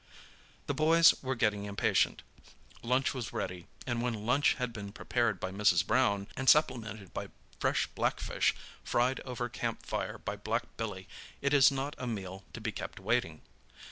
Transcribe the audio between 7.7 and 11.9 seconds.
blackfish, fried over a camp fire by black Billy, it is